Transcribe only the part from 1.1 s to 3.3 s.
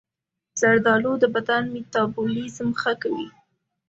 د بدن میتابولیزم ښه کوي.